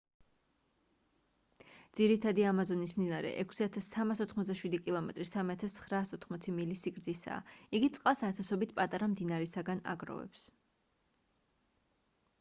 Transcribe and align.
ძირითადი 1.97 2.45
ამაზონის 2.51 2.93
მდინარე 2.95 3.33
6,387 3.41 4.79
კმ 4.87 5.11
3,980 5.19 6.49
მილი 6.61 6.77
სიგრძისაა. 6.83 7.37
იგი 7.81 7.89
წყალს 7.99 8.23
ათასობით 8.31 8.73
პატარა 8.81 9.11
მდინარისგან 9.13 9.83
აგროვებს 9.95 10.47